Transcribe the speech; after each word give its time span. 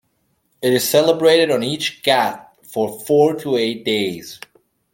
It 0.63 0.73
is 0.73 0.89
celebrated 0.89 1.51
on 1.51 1.61
each 1.61 2.01
ghat 2.01 2.43
for 2.63 2.99
four 3.01 3.35
to 3.35 3.55
eight 3.55 3.85
days. 3.85 4.39